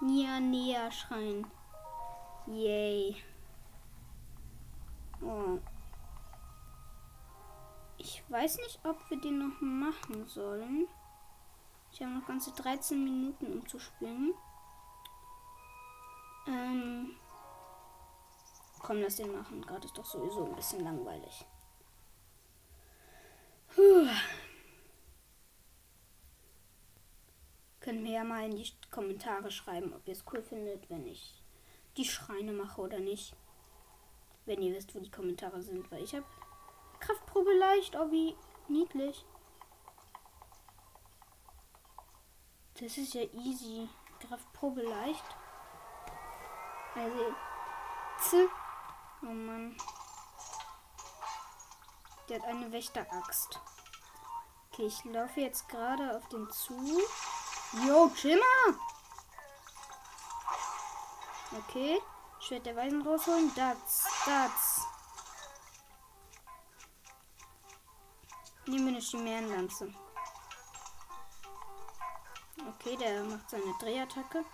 Nia 0.00 0.40
Nia 0.40 0.90
Schrein. 0.90 1.46
Yay. 2.46 3.16
Oh. 5.22 5.58
Ich 7.96 8.22
weiß 8.28 8.58
nicht, 8.58 8.80
ob 8.84 8.98
wir 9.08 9.18
den 9.20 9.38
noch 9.38 9.60
machen 9.60 10.26
sollen. 10.26 10.86
Ich 11.94 12.02
habe 12.02 12.10
noch 12.10 12.26
ganze 12.26 12.50
13 12.50 13.04
Minuten, 13.04 13.52
um 13.52 13.68
zu 13.68 13.78
spielen. 13.78 14.34
Ähm. 16.48 17.14
Komm, 18.80 19.00
lass 19.00 19.14
den 19.14 19.32
machen. 19.32 19.62
Gerade 19.62 19.86
ist 19.86 19.96
doch 19.96 20.04
sowieso 20.04 20.44
ein 20.44 20.56
bisschen 20.56 20.80
langweilig. 20.80 21.46
Puh. 23.68 24.08
Könnt 27.78 28.02
mir 28.02 28.14
ja 28.14 28.24
mal 28.24 28.44
in 28.50 28.56
die 28.56 28.68
Kommentare 28.90 29.52
schreiben, 29.52 29.94
ob 29.94 30.04
ihr 30.08 30.14
es 30.14 30.24
cool 30.32 30.42
findet, 30.42 30.90
wenn 30.90 31.06
ich 31.06 31.44
die 31.96 32.04
Schreine 32.04 32.52
mache 32.52 32.80
oder 32.80 32.98
nicht. 32.98 33.36
Wenn 34.46 34.62
ihr 34.62 34.74
wisst, 34.74 34.96
wo 34.96 34.98
die 34.98 35.12
Kommentare 35.12 35.62
sind, 35.62 35.88
weil 35.92 36.02
ich 36.02 36.16
habe 36.16 36.26
Kraftprobe 36.98 37.56
leicht. 37.56 37.94
Oh, 37.94 38.10
wie 38.10 38.34
niedlich. 38.66 39.24
Das 42.80 42.98
ist 42.98 43.14
ja 43.14 43.22
easy. 43.22 43.88
Kraftprobe 44.20 44.82
leicht. 44.82 45.24
Also, 46.94 47.34
z. 48.20 48.48
Oh 49.22 49.26
Mann. 49.26 49.76
Der 52.28 52.40
hat 52.40 52.48
eine 52.48 52.72
Wächteraxt. 52.72 53.60
Okay, 54.72 54.86
ich 54.86 55.04
laufe 55.04 55.40
jetzt 55.40 55.68
gerade 55.68 56.16
auf 56.16 56.26
den 56.28 56.50
zu. 56.50 56.74
Chill 58.16 58.36
mal. 58.36 58.78
Okay. 61.58 62.00
Schwert 62.40 62.66
der 62.66 62.76
Weisen 62.76 63.06
rausholen. 63.06 63.52
Das, 63.54 64.04
das. 64.26 64.86
Nehmen 68.66 68.86
wir 68.86 68.92
eine 68.94 69.00
Chimärenlanze. 69.00 69.94
Okay, 72.66 72.96
der 72.96 73.22
macht 73.24 73.50
seine 73.50 73.74
Drehattacke. 73.78 74.44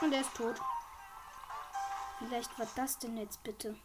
Und 0.00 0.12
er 0.12 0.20
ist 0.20 0.34
tot. 0.34 0.60
Vielleicht 2.18 2.58
war 2.58 2.66
das 2.76 2.98
denn 2.98 3.16
jetzt 3.16 3.42
bitte. 3.42 3.76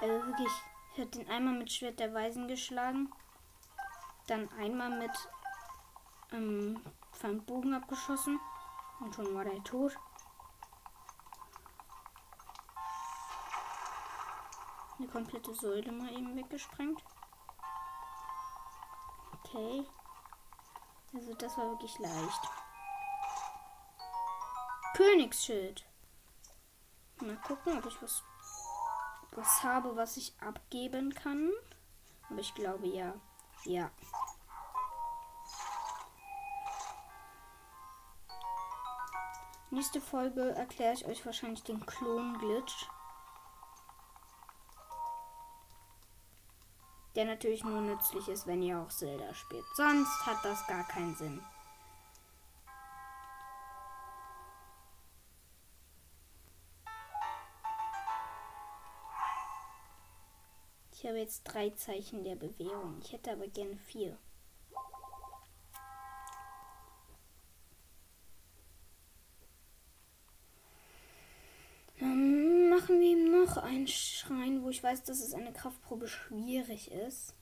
Also 0.00 0.26
wirklich, 0.26 0.52
ich 0.92 1.00
habe 1.00 1.10
den 1.10 1.28
einmal 1.30 1.54
mit 1.54 1.72
Schwert 1.72 1.98
der 1.98 2.14
Weisen 2.14 2.46
geschlagen. 2.46 3.12
Dann 4.26 4.48
einmal 4.52 4.90
mit 4.90 5.10
ähm, 6.32 6.84
vom 7.12 7.44
Bogen 7.44 7.74
abgeschossen. 7.74 8.38
Und 9.00 9.14
schon 9.14 9.34
war 9.34 9.44
der 9.44 9.62
tot. 9.64 9.98
Eine 14.98 15.08
komplette 15.08 15.54
Säule 15.54 15.92
mal 15.92 16.12
eben 16.12 16.34
weggesprengt. 16.36 17.02
Okay. 19.32 19.86
Also 21.14 21.34
das 21.34 21.56
war 21.56 21.70
wirklich 21.70 21.98
leicht. 21.98 22.50
Königsschild. 24.94 25.86
Mal 27.20 27.36
gucken, 27.36 27.78
ob 27.78 27.86
ich 27.86 28.02
was, 28.02 28.22
was 29.32 29.62
habe, 29.62 29.94
was 29.96 30.16
ich 30.16 30.34
abgeben 30.40 31.14
kann. 31.14 31.52
Aber 32.28 32.40
ich 32.40 32.54
glaube 32.54 32.88
ja. 32.88 33.14
Ja. 33.64 33.90
Nächste 39.70 40.00
Folge 40.00 40.50
erkläre 40.54 40.94
ich 40.94 41.06
euch 41.06 41.24
wahrscheinlich 41.24 41.62
den 41.62 41.84
Klon-Glitch. 41.84 42.88
Der 47.18 47.24
natürlich 47.24 47.64
nur 47.64 47.80
nützlich 47.80 48.28
ist, 48.28 48.46
wenn 48.46 48.62
ihr 48.62 48.78
auch 48.78 48.90
Zelda 48.90 49.34
spielt. 49.34 49.64
Sonst 49.74 50.24
hat 50.24 50.44
das 50.44 50.64
gar 50.68 50.86
keinen 50.86 51.16
Sinn. 51.16 51.42
Ich 60.92 61.04
habe 61.04 61.18
jetzt 61.18 61.42
drei 61.42 61.70
Zeichen 61.70 62.22
der 62.22 62.36
Bewährung. 62.36 63.00
Ich 63.02 63.12
hätte 63.12 63.32
aber 63.32 63.48
gerne 63.48 63.76
vier. 63.78 64.16
Dann 71.98 72.70
machen 72.70 73.00
wir 73.00 73.08
ihm 73.08 73.32
noch 73.48 73.62
einen 73.62 73.86
Schrein, 73.86 74.62
wo 74.62 74.68
ich 74.68 74.82
weiß, 74.82 75.04
dass 75.04 75.20
es 75.20 75.32
eine 75.32 75.52
Kraftprobe 75.52 76.06
schwierig 76.06 76.90
ist. 76.90 77.34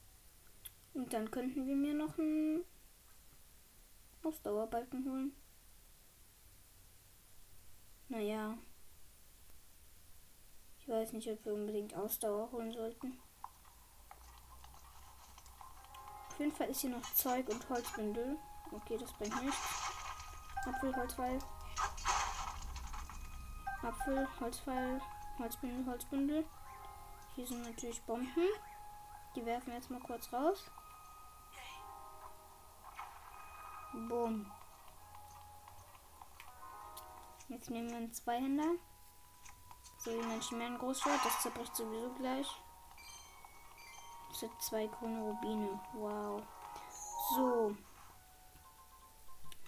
Und 0.94 1.12
dann 1.12 1.30
könnten 1.30 1.66
wir 1.66 1.74
mir 1.74 1.94
noch 1.94 2.18
einen 2.18 2.64
Ausdauerbalken 4.22 5.04
holen. 5.04 5.32
Naja. 8.08 8.56
Ich 10.78 10.88
weiß 10.88 11.12
nicht, 11.12 11.28
ob 11.28 11.44
wir 11.44 11.54
unbedingt 11.54 11.94
Ausdauer 11.94 12.52
holen 12.52 12.72
sollten. 12.72 13.18
Auf 16.28 16.38
jeden 16.38 16.52
Fall 16.52 16.68
ist 16.68 16.82
hier 16.82 16.90
noch 16.90 17.14
Zeug 17.14 17.48
und 17.48 17.68
Holzbündel. 17.68 18.36
Okay, 18.70 18.96
das 18.98 19.12
bringt 19.14 19.42
nichts. 19.42 19.58
Apfel, 20.66 20.94
Holzpfeil. 20.94 21.38
Apfel, 23.82 24.28
Holzpfeil, 24.40 25.00
Holzbündel, 25.38 25.86
Holzbündel. 25.86 26.44
Hier 27.34 27.46
sind 27.46 27.62
natürlich 27.62 28.02
Bomben. 28.02 28.48
Die 29.34 29.44
werfen 29.44 29.68
wir 29.68 29.74
jetzt 29.74 29.90
mal 29.90 30.00
kurz 30.00 30.32
raus. 30.32 30.70
Boom. 33.92 34.50
Jetzt 37.48 37.70
nehmen 37.70 37.90
wir 37.90 37.96
einen 37.96 38.12
Zweihänder. 38.12 38.74
So, 39.98 40.10
die 40.10 40.26
Menschen 40.26 40.58
mehr 40.58 40.68
ein 40.68 40.78
Großschwert. 40.78 41.24
Das 41.24 41.42
zerbricht 41.42 41.76
sowieso 41.76 42.10
gleich. 42.14 42.48
Das 44.28 44.42
hat 44.42 44.62
zwei 44.62 44.86
grüne 44.86 45.20
Rubine. 45.20 45.80
Wow. 45.94 46.42
So. 47.34 47.76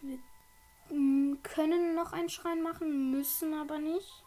Wir 0.00 0.18
mm, 0.96 1.42
können 1.42 1.94
noch 1.94 2.12
einen 2.12 2.28
Schrein 2.28 2.62
machen, 2.62 3.10
müssen 3.10 3.54
aber 3.54 3.78
nicht. 3.78 4.24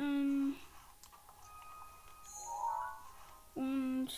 Ähm 0.00 0.56
Und 3.54 4.08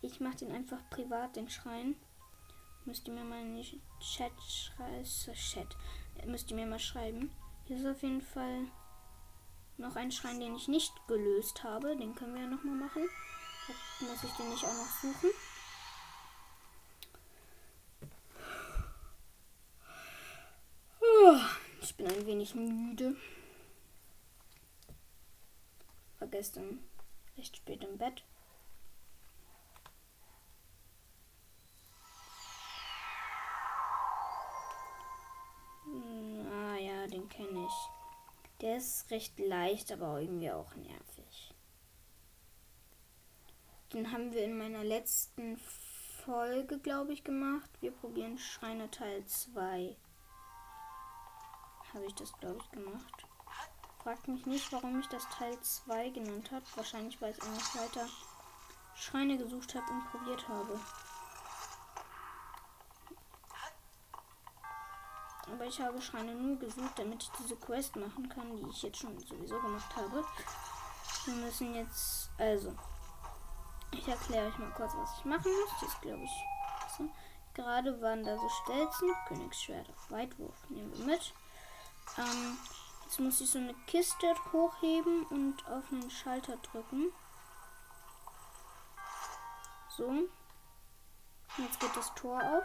ich 0.00 0.18
mache 0.20 0.36
den 0.38 0.52
einfach 0.52 0.80
privat, 0.90 1.36
den 1.36 1.48
Schrein. 1.48 1.94
Müsst 2.84 3.06
ihr 3.06 3.14
mir 3.14 3.22
mal 3.22 3.40
in 3.40 3.54
die 3.54 3.80
Chat 4.00 4.32
schreiben. 4.42 5.04
Chat 5.04 5.76
müsst 6.26 6.50
ihr 6.50 6.56
mir 6.56 6.66
mal 6.66 6.80
schreiben. 6.80 7.30
Hier 7.66 7.76
ist 7.76 7.86
auf 7.86 8.02
jeden 8.02 8.22
Fall 8.22 8.66
noch 9.76 9.94
ein 9.94 10.10
Schrein, 10.10 10.40
den 10.40 10.56
ich 10.56 10.66
nicht 10.66 10.92
gelöst 11.06 11.62
habe. 11.62 11.96
Den 11.96 12.16
können 12.16 12.34
wir 12.34 12.42
ja 12.42 12.48
nochmal 12.48 12.74
machen. 12.74 13.08
Da 13.68 14.06
muss 14.06 14.24
ich 14.24 14.32
den 14.32 14.50
nicht 14.50 14.64
auch 14.64 14.74
noch 14.74 15.00
suchen. 15.00 15.30
Ich 21.92 21.96
bin 21.98 22.06
ein 22.06 22.26
wenig 22.26 22.54
müde. 22.54 23.14
War 26.18 26.28
gestern 26.28 26.78
recht 27.36 27.58
spät 27.58 27.84
im 27.84 27.98
Bett. 27.98 28.24
kenne 37.32 37.66
ich. 37.66 37.88
Der 38.60 38.76
ist 38.76 39.10
recht 39.10 39.38
leicht, 39.38 39.90
aber 39.92 40.20
irgendwie 40.20 40.50
auch 40.50 40.74
nervig. 40.76 41.54
Den 43.92 44.12
haben 44.12 44.32
wir 44.32 44.44
in 44.44 44.56
meiner 44.56 44.84
letzten 44.84 45.58
Folge, 46.24 46.78
glaube 46.78 47.12
ich, 47.12 47.24
gemacht. 47.24 47.70
Wir 47.80 47.90
probieren 47.90 48.38
Schreine 48.38 48.90
Teil 48.90 49.24
2. 49.26 49.96
Habe 51.94 52.06
ich 52.06 52.14
das, 52.14 52.32
glaube 52.38 52.58
ich, 52.58 52.70
gemacht. 52.70 53.26
Fragt 54.02 54.26
mich 54.28 54.46
nicht, 54.46 54.72
warum 54.72 54.98
ich 54.98 55.08
das 55.08 55.28
Teil 55.28 55.60
2 55.60 56.08
genannt 56.10 56.50
habe. 56.50 56.64
Wahrscheinlich, 56.74 57.20
weil 57.20 57.32
ich 57.32 57.42
einfach 57.42 57.76
weiter 57.76 58.06
Schreine 58.94 59.36
gesucht 59.36 59.74
habe 59.74 59.90
und 59.90 60.10
probiert 60.10 60.48
habe. 60.48 60.80
Aber 65.52 65.66
ich 65.66 65.80
habe 65.80 66.00
Schreine 66.00 66.34
nur 66.34 66.58
gesucht, 66.58 66.98
damit 66.98 67.22
ich 67.22 67.30
diese 67.40 67.56
Quest 67.56 67.94
machen 67.96 68.28
kann, 68.28 68.56
die 68.56 68.68
ich 68.70 68.82
jetzt 68.82 68.98
schon 68.98 69.18
sowieso 69.20 69.60
gemacht 69.60 69.94
habe. 69.96 70.24
Wir 71.26 71.34
müssen 71.34 71.74
jetzt, 71.74 72.30
also, 72.38 72.74
ich 73.92 74.08
erkläre 74.08 74.48
euch 74.48 74.58
mal 74.58 74.72
kurz, 74.72 74.92
was 74.96 75.18
ich 75.18 75.24
machen 75.24 75.52
muss. 75.52 75.80
Das 75.80 76.00
glaube 76.00 76.22
ich. 76.22 76.44
So. 76.96 77.08
Gerade 77.54 78.00
waren 78.00 78.24
da 78.24 78.36
so 78.38 78.48
Stelzen, 78.48 79.14
Königsschwert 79.28 79.90
auf 79.90 80.10
Weitwurf. 80.10 80.56
Nehmen 80.70 80.96
wir 80.96 81.04
mit. 81.04 81.34
Ähm, 82.18 82.58
jetzt 83.04 83.20
muss 83.20 83.40
ich 83.40 83.50
so 83.50 83.58
eine 83.58 83.74
Kiste 83.86 84.34
hochheben 84.52 85.24
und 85.26 85.66
auf 85.66 85.84
einen 85.90 86.10
Schalter 86.10 86.56
drücken. 86.58 87.12
So. 89.96 90.28
Jetzt 91.58 91.80
geht 91.80 91.96
das 91.96 92.14
Tor 92.14 92.40
auf. 92.42 92.64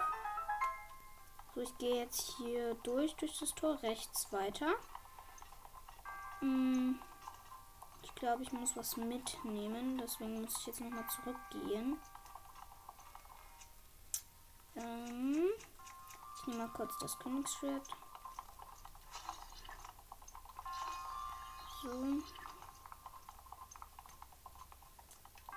So, 1.53 1.61
ich 1.61 1.77
gehe 1.77 2.03
jetzt 2.03 2.35
hier 2.37 2.75
durch, 2.75 3.15
durch 3.15 3.37
das 3.39 3.53
Tor, 3.53 3.81
rechts 3.83 4.31
weiter. 4.31 4.73
Hm, 6.39 6.99
ich 8.03 8.15
glaube, 8.15 8.43
ich 8.43 8.51
muss 8.51 8.77
was 8.77 8.95
mitnehmen. 8.95 9.97
Deswegen 9.97 10.41
muss 10.41 10.57
ich 10.59 10.67
jetzt 10.67 10.81
nochmal 10.81 11.05
zurückgehen. 11.09 11.99
Ähm, 14.75 15.49
ich 16.35 16.47
nehme 16.47 16.63
mal 16.63 16.73
kurz 16.73 16.97
das 16.99 17.17
Königsschwert. 17.19 17.87
So. 21.81 21.89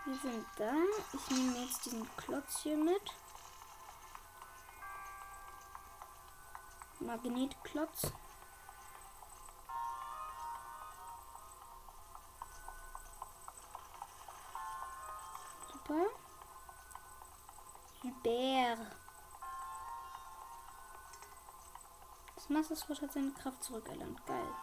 Wir 0.05 0.17
sind 0.19 0.47
da. 0.57 0.73
Ich 1.15 1.31
nehme 1.31 1.59
jetzt 1.65 1.87
diesen 1.87 2.17
Klotz 2.17 2.59
hier 2.63 2.77
mit. 2.77 3.03
Magnetklotz. 7.01 8.13
Super. 15.73 16.07
Bär. 18.23 18.77
Das 22.35 22.49
Mastersword 22.51 23.01
hat 23.01 23.13
seine 23.13 23.33
Kraft 23.33 23.65
zurückerlangt. 23.65 24.27
Geil. 24.27 24.55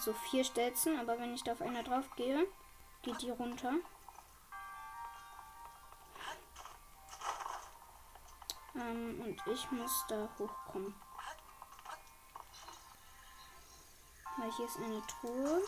So 0.00 0.12
vier 0.12 0.44
Stelzen, 0.44 0.98
aber 0.98 1.18
wenn 1.18 1.34
ich 1.34 1.42
da 1.42 1.52
auf 1.52 1.62
einer 1.62 1.82
drauf 1.82 2.08
gehe, 2.16 2.46
geht 3.02 3.20
die 3.22 3.30
runter. 3.30 3.72
Ähm, 8.74 9.20
und 9.20 9.46
ich 9.52 9.70
muss 9.70 10.04
da 10.08 10.28
hochkommen. 10.38 10.94
Weil 14.38 14.50
hier 14.52 14.66
ist 14.66 14.78
eine 14.78 15.02
Truhe. 15.06 15.62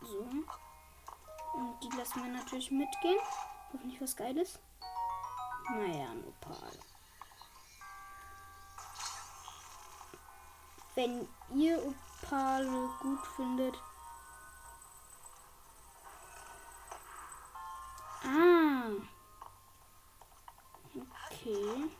So. 0.00 0.26
Und 1.54 1.80
die 1.82 1.96
lassen 1.96 2.22
wir 2.22 2.32
natürlich 2.32 2.70
mitgehen. 2.70 3.18
Hoffentlich 3.72 4.00
was 4.00 4.16
Geiles. 4.16 4.58
Naja, 5.68 6.10
ein 6.10 6.24
Wenn 10.96 11.28
ihr 11.54 11.78
Opale 12.22 12.88
gut 13.00 13.26
findet. 13.36 13.74
Ah. 18.24 18.90
Okay. 21.30 21.90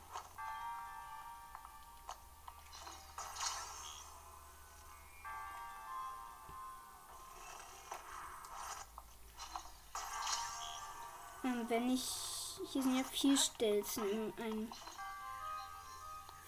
Ähm, 11.45 11.67
wenn 11.69 11.91
ich. 11.91 12.33
Hier 12.73 12.83
sind 12.83 12.97
ja 12.97 13.05
vier 13.05 13.37
Stelzen 13.37 14.09
in 14.09 14.33
einem 14.43 14.73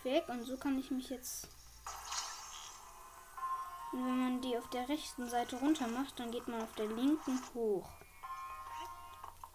Weg 0.03 0.27
und 0.29 0.43
so 0.45 0.57
kann 0.57 0.79
ich 0.79 0.91
mich 0.91 1.11
jetzt. 1.11 1.58
Und 3.92 4.05
wenn 4.05 4.18
man 4.20 4.40
die 4.40 4.57
auf 4.57 4.68
der 4.68 4.88
rechten 4.88 5.29
Seite 5.29 5.57
runter 5.57 5.88
macht, 5.88 6.18
dann 6.20 6.31
geht 6.31 6.46
man 6.46 6.62
auf 6.62 6.72
der 6.74 6.87
linken 6.87 7.40
hoch. 7.55 7.88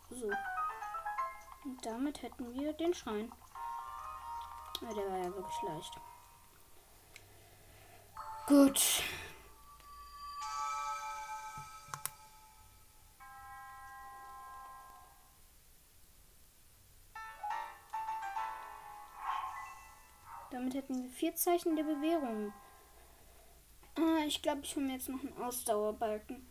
So. 0.09 0.31
Und 1.65 1.85
damit 1.85 2.21
hätten 2.21 2.53
wir 2.53 2.73
den 2.73 2.93
Schrein. 2.93 3.31
Ja, 4.81 4.93
der 4.93 5.09
war 5.09 5.17
ja 5.17 5.33
wirklich 5.33 5.61
leicht. 5.61 5.93
Gut. 8.47 9.03
Damit 20.51 20.73
hätten 20.73 21.03
wir 21.03 21.09
vier 21.09 21.35
Zeichen 21.35 21.75
der 21.75 21.83
Bewährung. 21.83 22.53
Ah, 24.03 24.25
ich 24.27 24.41
glaube, 24.41 24.61
ich 24.63 24.75
hole 24.75 24.85
mir 24.85 24.93
jetzt 24.93 25.07
noch 25.07 25.21
einen 25.21 25.37
Ausdauerbalken. 25.41 26.45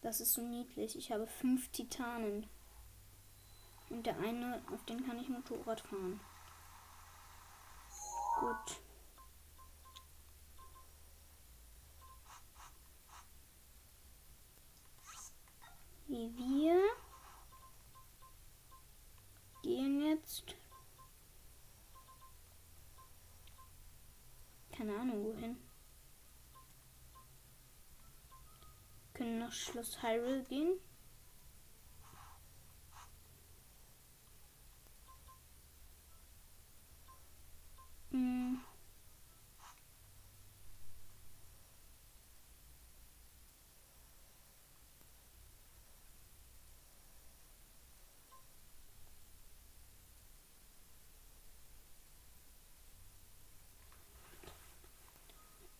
Das 0.00 0.20
ist 0.20 0.32
so 0.32 0.42
niedlich. 0.42 0.96
Ich 0.96 1.12
habe 1.12 1.26
fünf 1.26 1.68
Titanen. 1.68 2.46
Und 3.90 4.06
der 4.06 4.18
eine, 4.18 4.62
auf 4.72 4.82
den 4.86 5.06
kann 5.06 5.20
ich 5.20 5.28
Motorrad 5.28 5.82
fahren. 5.82 6.20
Gut. 8.40 8.80
Wir 16.12 16.28
gehen 19.62 20.02
jetzt. 20.02 20.44
Keine 24.76 24.94
Ahnung 24.94 25.24
wohin. 25.24 25.56
Können 29.14 29.38
nach 29.38 29.52
Schloss 29.52 30.02
Hyrule 30.02 30.44
gehen. 30.44 30.78
Hm. 38.10 38.60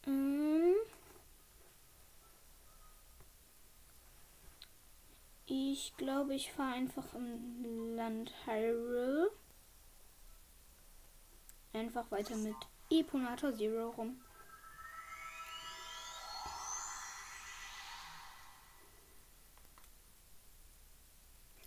Ähm. 0.06 0.74
Ich 5.46 5.94
glaube, 6.22 6.34
ich 6.36 6.52
fahre 6.52 6.74
einfach 6.74 7.14
im 7.14 7.96
Land 7.96 8.32
Hyrule. 8.46 9.32
Einfach 11.72 12.08
weiter 12.12 12.36
mit 12.36 12.54
Eponator 12.90 13.52
Zero 13.52 13.90
rum. 13.90 14.20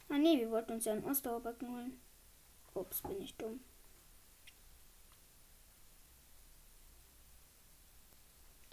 Ah 0.08 0.18
ne, 0.18 0.40
wir 0.40 0.50
wollten 0.52 0.72
uns 0.72 0.86
ja 0.86 0.94
einen 0.94 1.04
Ausdauerbacken 1.04 1.70
holen. 1.70 2.00
Ups, 2.76 3.02
bin 3.02 3.22
ich 3.22 3.36
dumm. 3.36 3.60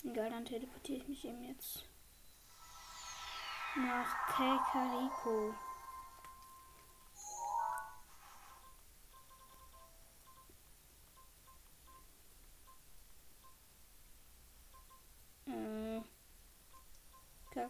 Egal, 0.04 0.30
dann 0.30 0.44
teleportiere 0.44 0.98
ich 0.98 1.08
mich 1.08 1.24
eben 1.24 1.42
jetzt 1.42 1.84
nach 3.74 4.26
Kekariko. 4.28 5.54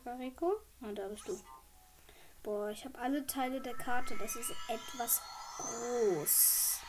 Kakariko? 0.04 0.60
Ah, 0.80 0.92
da 0.92 1.06
bist 1.08 1.28
du. 1.28 1.38
Boah, 2.42 2.70
ich 2.70 2.84
habe 2.84 2.98
alle 2.98 3.24
Teile 3.26 3.60
der 3.60 3.74
Karte. 3.74 4.16
Das 4.18 4.34
ist 4.34 4.52
etwas 4.68 5.22
groß. 5.56 6.80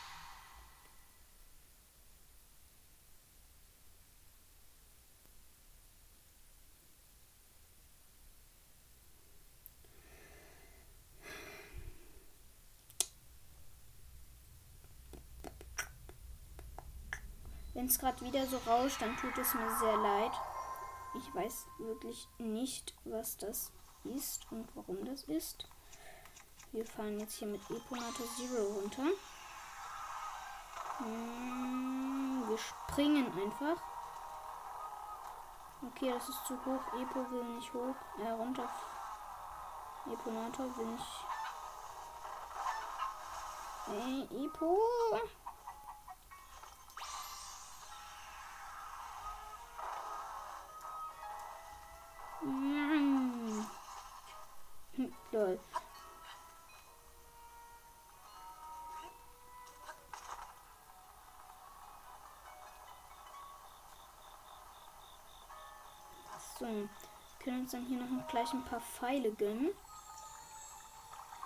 Wenn 17.74 17.86
es 17.86 17.98
gerade 17.98 18.24
wieder 18.24 18.46
so 18.46 18.56
rauscht, 18.58 19.02
dann 19.02 19.16
tut 19.16 19.36
es 19.38 19.54
mir 19.54 19.68
sehr 19.78 19.96
leid. 19.96 20.32
Ich 21.16 21.34
weiß 21.34 21.66
wirklich 21.78 22.28
nicht, 22.38 22.94
was 23.04 23.36
das 23.36 23.72
ist 24.04 24.50
und 24.50 24.68
warum 24.74 25.04
das 25.04 25.24
ist. 25.24 25.68
Wir 26.72 26.84
fahren 26.84 27.20
jetzt 27.20 27.36
hier 27.36 27.48
mit 27.48 27.62
Eponator 27.70 28.26
Zero 28.36 28.80
runter. 28.80 29.06
Hm, 30.98 32.44
wir 32.48 32.58
springen 32.58 33.26
einfach. 33.26 33.80
Okay, 35.82 36.10
das 36.12 36.28
ist 36.28 36.46
zu 36.46 36.54
hoch. 36.64 37.00
Epo 37.00 37.30
will 37.30 37.44
nicht 37.44 37.72
hoch. 37.72 37.94
Äh, 38.18 38.30
runter. 38.30 38.68
Eponator 40.06 40.76
will 40.76 40.86
nicht. 40.86 41.24
Hey, 43.86 44.44
Epo. 44.44 44.78
Uns 67.64 67.72
dann 67.72 67.86
hier 67.86 67.98
noch 67.98 68.28
gleich 68.28 68.52
ein 68.52 68.64
paar 68.64 68.80
Pfeile 68.80 69.32
gönnen. 69.32 69.70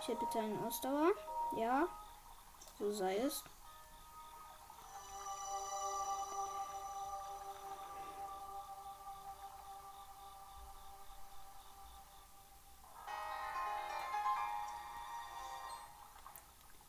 Ich 0.01 0.09
hätte 0.09 0.25
bitte 0.25 0.41
einen 0.41 0.65
Ausdauer. 0.65 1.13
Ja, 1.57 1.87
so 2.79 2.93
sei 2.93 3.17
es. 3.19 3.45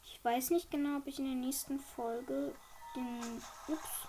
Ich 0.04 0.26
weiß 0.26 0.50
nicht 0.50 0.72
genau, 0.72 0.98
ob 0.98 1.08
ich 1.08 1.20
in 1.20 1.26
der 1.26 1.36
nächsten 1.36 1.80
Folge 1.80 2.56
den 2.96 3.44
ups, 3.68 4.08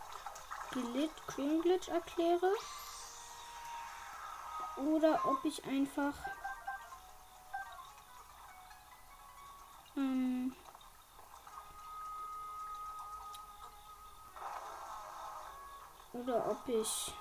Glitch, 0.70 1.10
Green 1.28 1.60
Glitch 1.60 1.88
erkläre. 1.88 2.50
Oder 4.86 5.20
ob 5.26 5.44
ich 5.44 5.62
einfach 5.64 6.14
ähm, 9.96 10.54
oder 16.12 16.50
ob 16.50 16.68
ich 16.68 17.12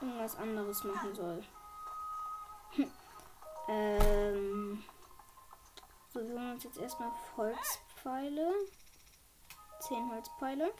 irgendwas 0.00 0.36
anderes 0.36 0.84
machen 0.84 1.14
soll. 1.14 1.42
ähm, 3.68 4.84
so, 6.12 6.20
wir 6.20 6.34
holen 6.34 6.52
uns 6.52 6.64
jetzt 6.64 6.78
erstmal 6.78 7.10
Holzpfeile. 7.36 8.52
Zehn 9.80 10.10
Holzpfeile. 10.10 10.72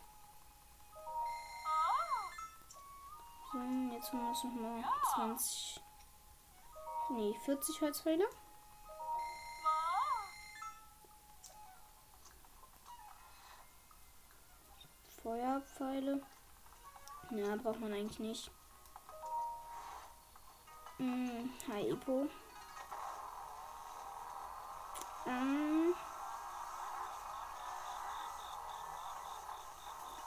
So, 3.55 3.61
jetzt 3.61 4.13
holen 4.13 4.23
wir 4.23 4.29
uns 4.31 4.43
nochmal 4.43 4.85
20. 5.15 5.81
Nee, 7.11 7.39
40 7.45 7.81
Holzpfeile. 7.83 8.25
Feuerpfeile. 15.23 16.21
Ja, 17.31 17.55
braucht 17.55 17.79
man 17.79 17.93
eigentlich 17.93 18.19
nicht. 18.19 18.51
Hm, 20.97 21.55
hi 21.69 21.91
Epo. 21.91 22.27
Ähm, 25.27 25.95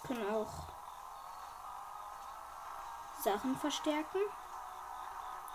können 0.05 0.29
auch 0.33 0.76
Sachen 3.19 3.55
verstärken. 3.57 4.21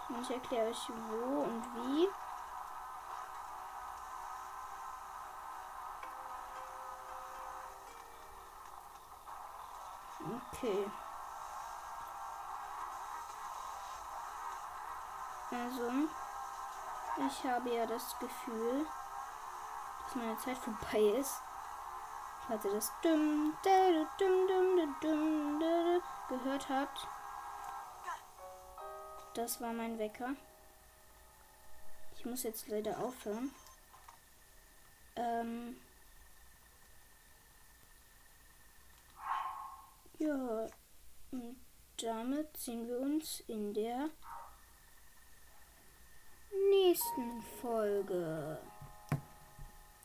Und 0.08 0.22
ich 0.22 0.30
erkläre 0.30 0.70
euch 0.70 0.88
wo 0.88 1.42
und 1.42 1.64
wie. 1.74 2.08
Okay. 10.52 10.90
Also, 15.50 15.90
ich 17.18 17.44
habe 17.50 17.70
ja 17.70 17.86
das 17.86 18.18
Gefühl, 18.18 18.86
dass 20.04 20.14
meine 20.14 20.38
Zeit 20.38 20.58
vorbei 20.58 21.18
ist. 21.18 21.42
Falls 22.46 22.64
ihr 22.64 22.72
das 22.72 22.92
dum, 23.02 23.56
dum, 23.62 24.06
dum, 24.18 24.48
dum, 24.48 24.96
dum, 25.00 26.02
gehört 26.28 26.68
habt. 26.68 27.06
Das 29.34 29.60
war 29.60 29.72
mein 29.72 29.98
Wecker. 29.98 30.34
Ich 32.16 32.24
muss 32.24 32.42
jetzt 32.42 32.68
leider 32.68 32.98
aufhören. 32.98 33.50
Ähm 35.16 35.76
ja, 40.18 40.68
und 41.30 41.56
damit 41.96 42.56
sehen 42.56 42.86
wir 42.86 42.98
uns 42.98 43.40
in 43.46 43.72
der 43.72 44.10
nächsten 46.70 47.42
Folge. 47.60 48.58